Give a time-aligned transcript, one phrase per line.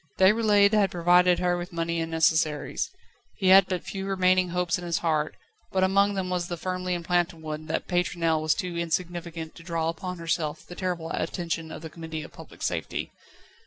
[0.17, 2.89] Déroulède had provided her with money and necessaries.
[3.35, 5.35] He had but few remaining hopes in his heart,
[5.71, 9.89] but among them was the firmly implanted one that Pétronelle was too insignificant to draw
[9.89, 13.11] upon herself the terrible attention of the Committee of Public Safety.